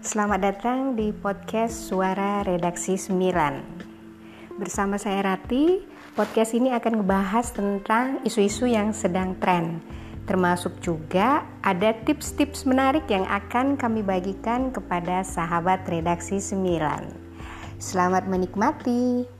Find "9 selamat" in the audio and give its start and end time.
16.40-18.24